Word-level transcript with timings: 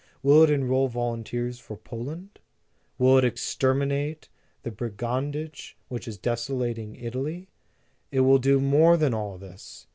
Will 0.23 0.41
it 0.41 0.49
enroll 0.49 0.87
volunteers 0.87 1.59
for 1.59 1.77
Poland? 1.77 2.39
Will 2.97 3.19
it 3.19 3.23
exterminate 3.23 4.29
the 4.63 4.71
brigandage 4.71 5.77
which 5.89 6.07
is 6.07 6.17
desola 6.17 6.73
ting 6.73 6.95
Italy?... 6.95 7.49
It 8.11 8.21
will 8.21 8.39
do 8.39 8.59
more 8.59 8.97
than 8.97 9.13
all 9.13 9.37
this. 9.37 9.85